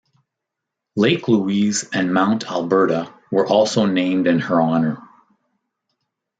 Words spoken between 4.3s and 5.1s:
her honour.